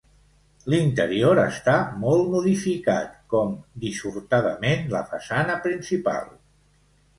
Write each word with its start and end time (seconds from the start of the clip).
L'interior 0.73 1.41
està 1.41 1.75
molt 2.05 2.31
modificat, 2.31 3.13
com 3.35 3.53
dissortadament 3.85 4.91
la 4.97 5.05
façana 5.15 5.61
principal. 5.69 6.29